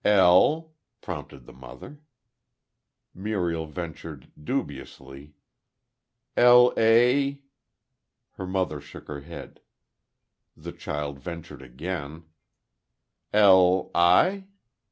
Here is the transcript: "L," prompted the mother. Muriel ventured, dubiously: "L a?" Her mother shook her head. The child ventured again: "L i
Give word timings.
"L," 0.03 0.71
prompted 1.01 1.45
the 1.45 1.53
mother. 1.53 1.99
Muriel 3.13 3.67
ventured, 3.67 4.31
dubiously: 4.43 5.35
"L 6.35 6.73
a?" 6.75 7.39
Her 8.31 8.47
mother 8.47 8.81
shook 8.81 9.07
her 9.07 9.21
head. 9.21 9.59
The 10.57 10.71
child 10.71 11.19
ventured 11.19 11.61
again: 11.61 12.23
"L 13.31 13.91
i 13.93 14.47